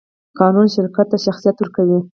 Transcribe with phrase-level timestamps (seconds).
[0.39, 1.99] قانون شرکت ته شخصیت ورکوي.